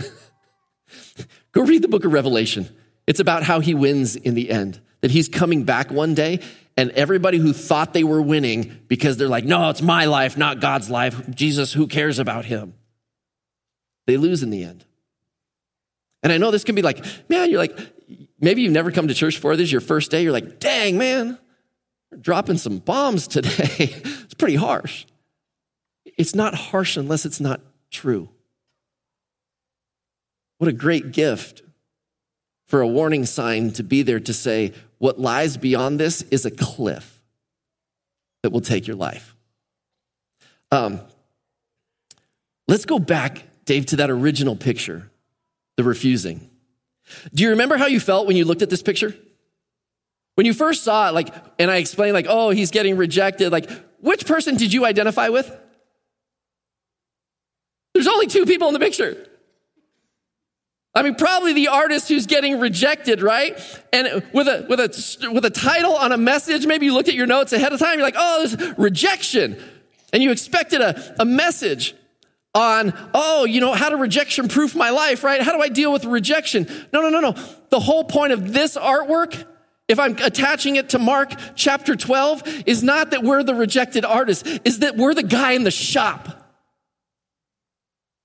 [1.51, 2.69] Go read the book of Revelation.
[3.09, 6.39] It's about how He wins in the end, that He's coming back one day,
[6.77, 10.61] and everybody who thought they were winning because they're like, no, it's my life, not
[10.61, 11.29] God's life.
[11.31, 12.75] Jesus, who cares about Him?
[14.07, 14.85] They lose in the end.
[16.23, 17.77] And I know this can be like, man, you're like,
[18.40, 19.57] maybe you've never come to church before.
[19.57, 20.22] This is your first day.
[20.22, 21.38] You're like, dang, man,
[22.20, 23.50] dropping some bombs today.
[23.79, 25.07] it's pretty harsh.
[26.05, 28.29] It's not harsh unless it's not true.
[30.59, 31.62] What a great gift
[32.66, 36.50] for a warning sign to be there to say, what lies beyond this is a
[36.50, 37.22] cliff
[38.42, 39.35] that will take your life.
[40.70, 41.00] Um,
[42.68, 45.11] let's go back, Dave, to that original picture,
[45.76, 46.48] the refusing.
[47.35, 49.14] Do you remember how you felt when you looked at this picture?
[50.35, 53.70] When you first saw it, like, and I explained, like, oh, he's getting rejected, like,
[54.01, 55.51] which person did you identify with?
[57.92, 59.27] There's only two people in the picture.
[60.94, 63.61] I mean, probably the artist who's getting rejected, right?
[63.92, 67.14] And with a, with a, with a title on a message, maybe you looked at
[67.14, 69.62] your notes ahead of time, you're like, oh, there's rejection.
[70.12, 71.94] And you expected a, a message.
[72.55, 75.41] On, oh, you know, how to rejection proof my life, right?
[75.41, 76.67] How do I deal with rejection?
[76.93, 77.35] No, no, no, no.
[77.71, 79.45] The whole point of this artwork,
[79.89, 84.47] if I'm attaching it to Mark chapter 12, is not that we're the rejected artist,
[84.65, 86.41] is that we're the guy in the shop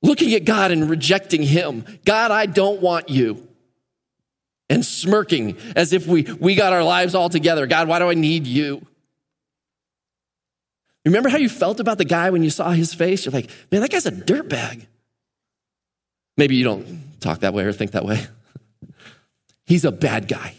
[0.01, 1.83] looking at God and rejecting him.
[2.05, 3.47] God, I don't want you.
[4.69, 7.67] And smirking as if we, we got our lives all together.
[7.67, 8.85] God, why do I need you?
[11.05, 13.25] Remember how you felt about the guy when you saw his face?
[13.25, 14.87] You're like, man, that guy's a dirtbag.
[16.35, 18.25] Maybe you don't talk that way or think that way.
[19.65, 20.55] He's a bad guy.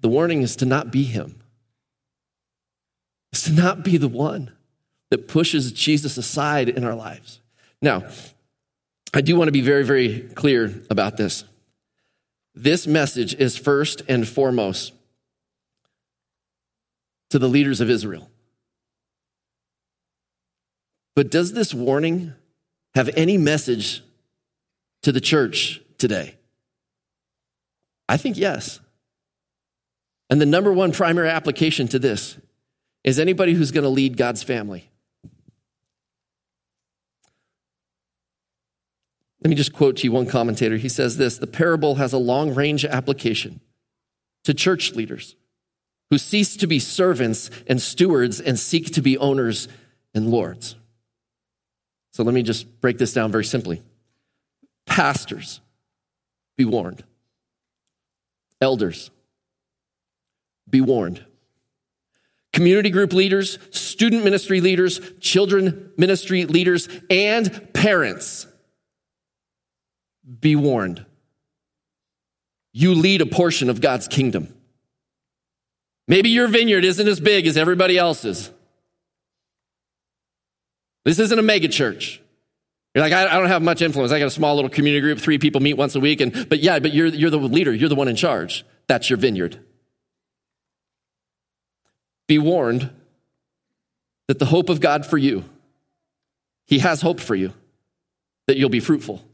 [0.00, 1.40] The warning is to not be him.
[3.32, 4.52] It's to not be the one
[5.10, 7.40] that pushes Jesus aside in our lives.
[7.82, 8.04] Now,
[9.12, 11.44] I do want to be very, very clear about this.
[12.54, 14.92] This message is first and foremost
[17.30, 18.28] to the leaders of Israel.
[21.16, 22.34] But does this warning
[22.94, 24.02] have any message
[25.02, 26.36] to the church today?
[28.08, 28.80] I think yes.
[30.28, 32.36] And the number one primary application to this
[33.02, 34.90] is anybody who's going to lead God's family.
[39.42, 40.76] Let me just quote to you one commentator.
[40.76, 43.60] He says this The parable has a long range application
[44.44, 45.34] to church leaders
[46.10, 49.68] who cease to be servants and stewards and seek to be owners
[50.12, 50.74] and lords.
[52.12, 53.80] So let me just break this down very simply.
[54.86, 55.60] Pastors,
[56.56, 57.04] be warned.
[58.60, 59.10] Elders,
[60.68, 61.24] be warned.
[62.52, 68.48] Community group leaders, student ministry leaders, children ministry leaders, and parents,
[70.40, 71.06] be warned.
[72.72, 74.52] You lead a portion of God's kingdom.
[76.10, 78.50] Maybe your vineyard isn't as big as everybody else's.
[81.04, 82.20] This isn't a mega church.
[82.96, 84.10] You're like, I, I, don't have much influence.
[84.10, 86.20] I got a small little community group, three people meet once a week.
[86.20, 87.72] And, but yeah, but you're, you're the leader.
[87.72, 88.66] You're the one in charge.
[88.88, 89.60] That's your vineyard.
[92.26, 92.90] Be warned
[94.26, 95.44] that the hope of God for you,
[96.66, 97.52] He has hope for you,
[98.48, 99.24] that you'll be fruitful.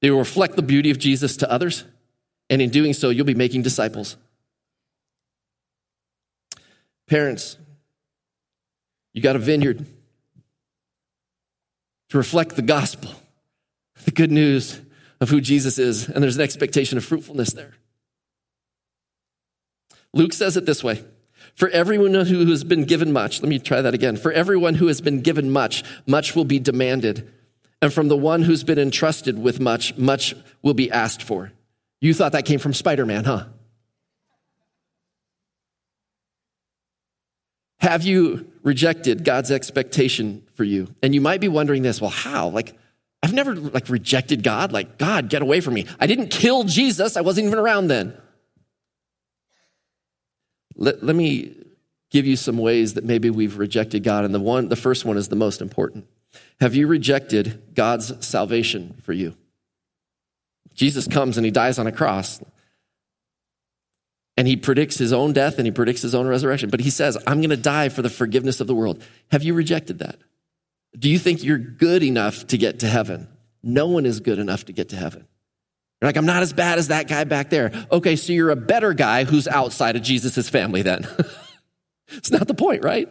[0.00, 1.82] They will reflect the beauty of Jesus to others.
[2.48, 4.16] And in doing so, you'll be making disciples.
[7.06, 7.58] Parents,
[9.12, 9.84] you got a vineyard
[12.10, 13.10] to reflect the gospel,
[14.04, 14.80] the good news
[15.20, 17.72] of who Jesus is, and there's an expectation of fruitfulness there.
[20.12, 21.04] Luke says it this way
[21.54, 24.16] For everyone who has been given much, let me try that again.
[24.16, 27.30] For everyone who has been given much, much will be demanded.
[27.82, 31.52] And from the one who's been entrusted with much, much will be asked for.
[32.00, 33.44] You thought that came from Spider Man, huh?
[37.84, 40.88] Have you rejected God's expectation for you?
[41.02, 42.48] And you might be wondering this, well, how?
[42.48, 42.72] Like,
[43.22, 44.72] I've never like rejected God.
[44.72, 45.84] Like, God, get away from me.
[46.00, 47.14] I didn't kill Jesus.
[47.18, 48.16] I wasn't even around then.
[50.76, 51.56] Let, let me
[52.10, 54.24] give you some ways that maybe we've rejected God.
[54.24, 56.06] And the one, the first one is the most important.
[56.62, 59.36] Have you rejected God's salvation for you?
[60.74, 62.40] Jesus comes and he dies on a cross
[64.36, 66.70] and he predicts his own death and he predicts his own resurrection.
[66.70, 69.02] But he says, I'm going to die for the forgiveness of the world.
[69.30, 70.18] Have you rejected that?
[70.98, 73.28] Do you think you're good enough to get to heaven?
[73.62, 75.26] No one is good enough to get to heaven.
[76.00, 77.72] You're like, I'm not as bad as that guy back there.
[77.90, 81.06] Okay, so you're a better guy who's outside of Jesus' family then.
[82.08, 83.08] it's not the point, right?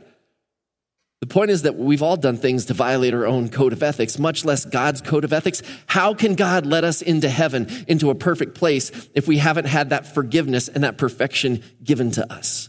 [1.23, 4.19] The point is that we've all done things to violate our own code of ethics,
[4.19, 5.61] much less God's code of ethics.
[5.85, 9.91] How can God let us into heaven, into a perfect place, if we haven't had
[9.91, 12.67] that forgiveness and that perfection given to us?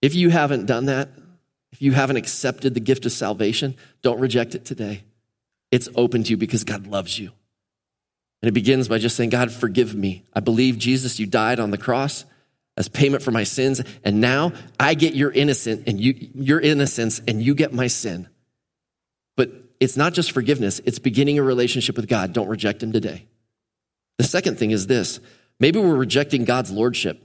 [0.00, 1.10] If you haven't done that,
[1.70, 5.04] if you haven't accepted the gift of salvation, don't reject it today.
[5.70, 7.30] It's open to you because God loves you.
[8.40, 10.24] And it begins by just saying, God, forgive me.
[10.32, 12.24] I believe, Jesus, you died on the cross
[12.76, 13.80] as payment for my sins.
[14.04, 18.28] And now I get your innocent and you, your innocence and you get my sin.
[19.36, 19.50] But
[19.80, 22.32] it's not just forgiveness, it's beginning a relationship with God.
[22.32, 23.26] Don't reject him today.
[24.18, 25.20] The second thing is this
[25.58, 27.20] maybe we're rejecting God's lordship.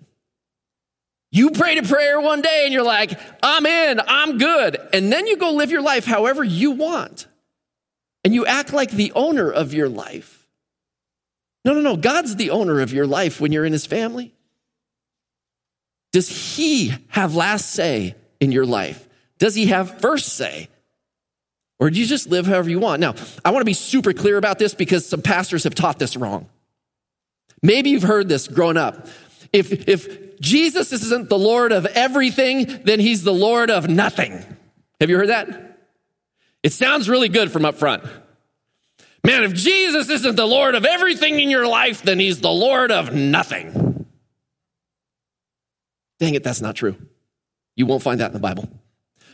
[1.29, 4.77] You prayed a prayer one day and you're like, I'm in, I'm good.
[4.93, 7.27] And then you go live your life however you want.
[8.23, 10.47] And you act like the owner of your life.
[11.65, 11.97] No, no, no.
[11.97, 14.33] God's the owner of your life when you're in his family.
[16.17, 19.07] Does he have last say in your life?
[19.37, 20.67] Does he have first say?
[21.79, 23.01] Or do you just live however you want?
[23.01, 23.13] Now,
[23.45, 26.49] I want to be super clear about this because some pastors have taught this wrong.
[27.61, 29.05] Maybe you've heard this growing up.
[29.53, 34.43] If, if Jesus isn't the Lord of everything, then he's the Lord of nothing.
[34.99, 35.77] Have you heard that?
[36.63, 38.03] It sounds really good from up front.
[39.23, 42.91] Man, if Jesus isn't the Lord of everything in your life, then he's the Lord
[42.91, 43.86] of nothing.
[46.19, 46.95] Dang it, that's not true.
[47.75, 48.69] You won't find that in the Bible.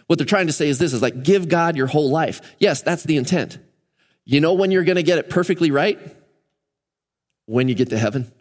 [0.07, 2.41] What they're trying to say is this is like give God your whole life.
[2.59, 3.57] Yes, that's the intent.
[4.25, 5.99] You know when you're going to get it perfectly right?
[7.45, 8.31] When you get to heaven.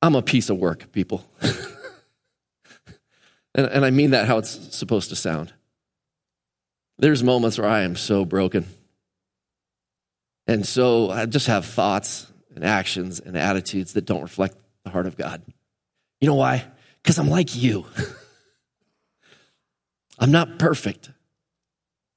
[0.00, 1.24] I'm a piece of work, people.
[3.54, 5.52] and, and I mean that how it's supposed to sound.
[6.98, 8.66] There's moments where I am so broken.
[10.46, 12.26] And so I just have thoughts
[12.58, 15.42] and actions and attitudes that don't reflect the heart of God.
[16.20, 16.64] You know why?
[17.00, 17.86] Because I'm like you.
[20.18, 21.12] I'm not perfect,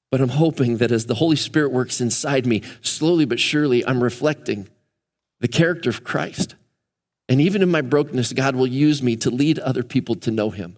[0.09, 4.01] but I'm hoping that as the Holy Spirit works inside me, slowly but surely, I'm
[4.01, 4.67] reflecting
[5.41, 6.55] the character of Christ.
[7.29, 10.49] And even in my brokenness, God will use me to lead other people to know
[10.49, 10.75] Him.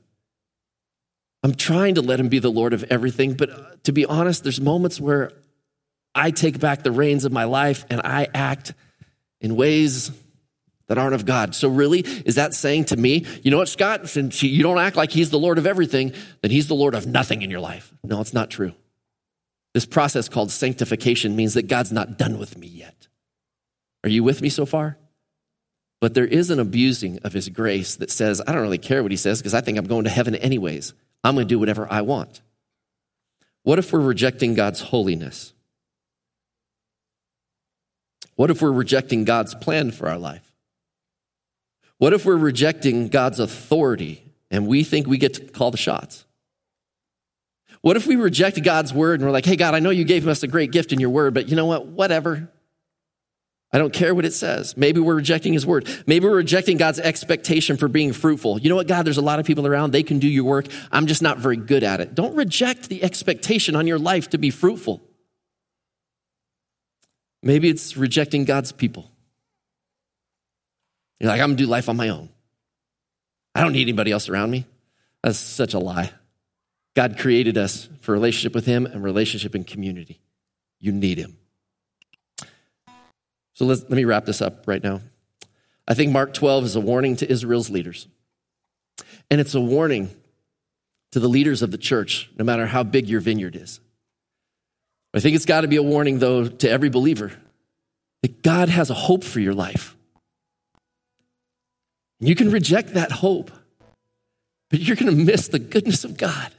[1.42, 4.44] I'm trying to let Him be the Lord of everything, but uh, to be honest,
[4.44, 5.32] there's moments where
[6.14, 8.74] I take back the reins of my life and I act
[9.44, 10.12] in ways
[10.88, 11.54] that aren't of God.
[11.54, 14.96] So, really, is that saying to me, you know what, Scott, since you don't act
[14.96, 17.94] like He's the Lord of everything, then He's the Lord of nothing in your life?
[18.04, 18.74] No, it's not true.
[19.74, 23.08] This process called sanctification means that God's not done with me yet.
[24.04, 24.98] Are you with me so far?
[26.00, 29.12] But there is an abusing of his grace that says, I don't really care what
[29.12, 30.94] he says because I think I'm going to heaven anyways.
[31.24, 32.42] I'm going to do whatever I want.
[33.64, 35.54] What if we're rejecting God's holiness?
[38.44, 40.52] What if we're rejecting God's plan for our life?
[41.98, 44.22] What if we're rejecting God's authority
[44.52, 46.26] and we think we get to call the shots?
[47.80, 50.28] What if we reject God's word and we're like, hey, God, I know you gave
[50.28, 51.86] us a great gift in your word, but you know what?
[51.86, 52.52] Whatever.
[53.72, 54.76] I don't care what it says.
[54.76, 55.88] Maybe we're rejecting his word.
[56.06, 58.60] Maybe we're rejecting God's expectation for being fruitful.
[58.60, 59.92] You know what, God, there's a lot of people around.
[59.92, 60.66] They can do your work.
[60.92, 62.14] I'm just not very good at it.
[62.14, 65.02] Don't reject the expectation on your life to be fruitful.
[67.44, 69.12] Maybe it's rejecting God's people.
[71.20, 72.30] You're like, I'm going to do life on my own.
[73.54, 74.66] I don't need anybody else around me.
[75.22, 76.12] That's such a lie.
[76.96, 80.22] God created us for relationship with Him and relationship in community.
[80.80, 81.38] You need Him.
[83.54, 85.02] So let me wrap this up right now.
[85.88, 88.08] I think Mark 12 is a warning to Israel's leaders.
[89.30, 90.10] And it's a warning
[91.12, 93.80] to the leaders of the church, no matter how big your vineyard is.
[95.14, 97.32] I think it's got to be a warning, though, to every believer
[98.22, 99.96] that God has a hope for your life.
[102.20, 103.52] You can reject that hope,
[104.70, 106.52] but you're going to miss the goodness of God.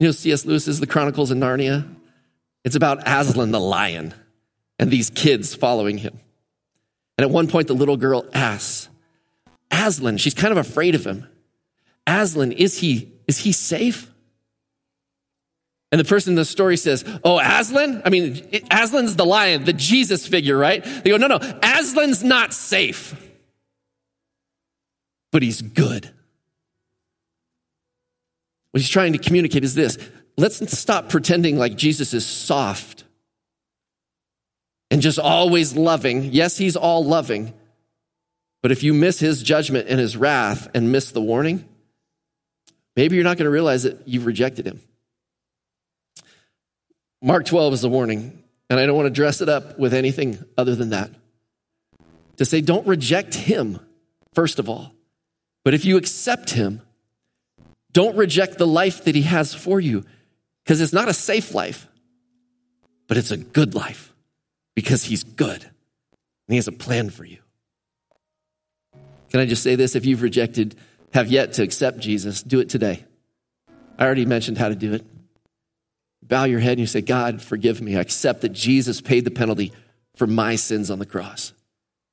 [0.00, 0.44] You know, C.S.
[0.44, 1.86] Lewis's The Chronicles of Narnia.
[2.64, 4.14] It's about Aslan the lion
[4.78, 6.18] and these kids following him.
[7.16, 8.88] And at one point, the little girl asks,
[9.70, 11.26] Aslan, she's kind of afraid of him.
[12.06, 14.10] Aslan, is he, is he safe?
[15.92, 18.02] And the person in the story says, Oh, Aslan?
[18.04, 18.34] I mean,
[18.70, 20.84] Aslan's the lion, the Jesus figure, right?
[20.84, 23.14] They go, No, no, Aslan's not safe,
[25.30, 26.10] but he's good.
[28.72, 29.96] What he's trying to communicate is this
[30.36, 33.04] let's stop pretending like Jesus is soft
[34.90, 36.24] and just always loving.
[36.32, 37.54] Yes, he's all loving.
[38.62, 41.64] But if you miss his judgment and his wrath and miss the warning,
[42.96, 44.80] maybe you're not going to realize that you've rejected him.
[47.26, 50.38] Mark 12 is a warning, and I don't want to dress it up with anything
[50.56, 51.10] other than that.
[52.36, 53.80] To say, don't reject him,
[54.32, 54.92] first of all.
[55.64, 56.82] But if you accept him,
[57.90, 60.04] don't reject the life that he has for you,
[60.62, 61.88] because it's not a safe life,
[63.08, 64.12] but it's a good life
[64.76, 65.72] because he's good and
[66.50, 67.38] he has a plan for you.
[69.30, 69.96] Can I just say this?
[69.96, 70.76] If you've rejected,
[71.12, 73.04] have yet to accept Jesus, do it today.
[73.98, 75.04] I already mentioned how to do it.
[76.28, 77.96] Bow your head and you say, God, forgive me.
[77.96, 79.72] I accept that Jesus paid the penalty
[80.16, 81.52] for my sins on the cross.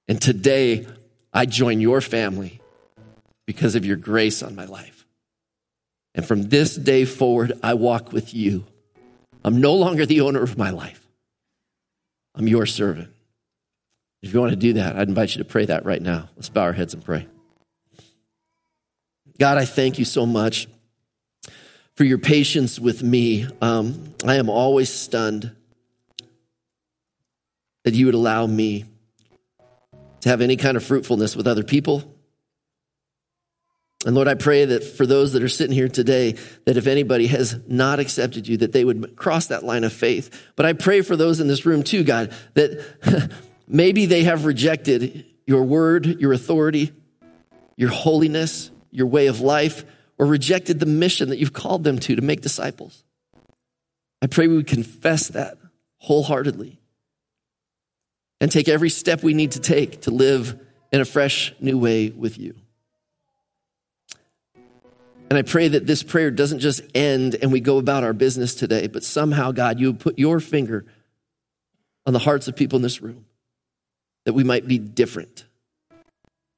[0.07, 0.85] And today,
[1.33, 2.61] I join your family
[3.45, 5.05] because of your grace on my life.
[6.13, 8.65] And from this day forward, I walk with you.
[9.43, 11.05] I'm no longer the owner of my life.
[12.35, 13.09] I'm your servant.
[14.21, 16.29] If you want to do that, I'd invite you to pray that right now.
[16.35, 17.27] Let's bow our heads and pray.
[19.39, 20.67] God, I thank you so much
[21.95, 23.47] for your patience with me.
[23.61, 25.55] Um, I am always stunned
[27.83, 28.85] that you would allow me
[30.21, 32.09] to have any kind of fruitfulness with other people
[34.05, 36.35] and Lord, I pray that for those that are sitting here today,
[36.65, 40.51] that if anybody has not accepted you, that they would cross that line of faith.
[40.57, 43.31] But I pray for those in this room too, God, that
[43.67, 46.91] Maybe they have rejected your word, your authority,
[47.77, 49.85] your holiness, your way of life,
[50.17, 53.03] or rejected the mission that you've called them to to make disciples.
[54.21, 55.57] I pray we would confess that
[55.97, 56.79] wholeheartedly
[58.39, 60.59] and take every step we need to take to live
[60.91, 62.55] in a fresh new way with you.
[65.29, 68.53] And I pray that this prayer doesn't just end and we go about our business
[68.53, 70.85] today, but somehow, God, you would put your finger
[72.05, 73.25] on the hearts of people in this room
[74.25, 75.45] that we might be different.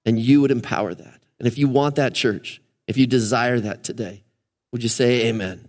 [0.05, 1.21] And you would empower that.
[1.39, 4.23] And if you want that church, if you desire that today,
[4.71, 5.67] would you say amen?